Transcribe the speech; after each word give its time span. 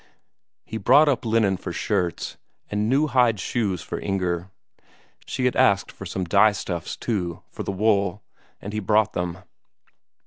He 0.65 0.77
brought 0.77 1.07
up 1.07 1.25
linen 1.25 1.57
for 1.57 1.71
shirts, 1.71 2.35
and 2.71 2.89
new 2.89 3.05
hide 3.05 3.39
shoes 3.39 3.83
for 3.83 3.99
Inger. 3.99 4.49
She 5.27 5.45
had 5.45 5.55
asked 5.55 5.91
for 5.91 6.07
some 6.07 6.23
dye 6.25 6.53
stuffs, 6.53 6.97
too, 6.97 7.43
for 7.51 7.61
the 7.61 7.71
wool, 7.71 8.23
and 8.59 8.73
he 8.73 8.79
brought 8.79 9.13
them. 9.13 9.43